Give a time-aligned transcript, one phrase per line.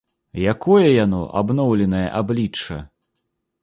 [0.53, 2.85] Якое яно, абноўленае аблічча?